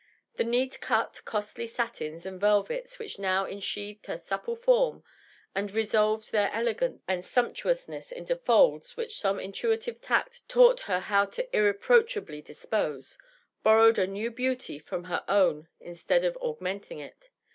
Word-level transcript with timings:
The 0.35 0.43
neat 0.43 0.81
cut, 0.81 1.21
costly 1.25 1.67
satins 1.67 2.25
and 2.25 2.41
velvets 2.41 2.97
which 2.97 3.19
now 3.19 3.45
ensheathed 3.45 4.07
her 4.07 4.17
supple 4.17 4.55
form 4.55 5.03
and 5.53 5.71
resolved 5.71 6.31
their 6.31 6.49
el^nce 6.49 6.99
and 7.07 7.23
sumptu 7.23 7.69
ousness 7.69 8.11
into 8.11 8.35
folds 8.35 8.97
which 8.97 9.19
some 9.19 9.39
intuitive 9.39 10.01
tact 10.01 10.41
taught 10.49 10.79
her 10.89 11.01
how 11.01 11.25
to 11.25 11.45
irreproach 11.55 12.17
ably 12.17 12.41
dispose, 12.41 13.19
borrowed 13.61 13.99
a 13.99 14.07
new 14.07 14.31
beauty 14.31 14.79
from 14.79 15.03
her 15.03 15.23
own 15.27 15.67
instead 15.79 16.25
of 16.25 16.33
aug 16.41 16.59
menting 16.61 16.97
it. 16.99 17.29